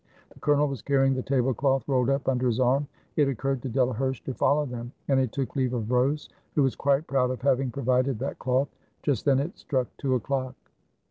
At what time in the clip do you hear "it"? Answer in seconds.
3.17-3.27, 9.37-9.59